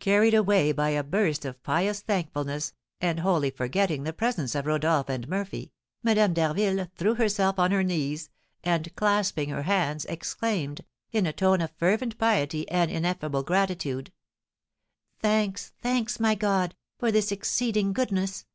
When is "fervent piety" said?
11.76-12.66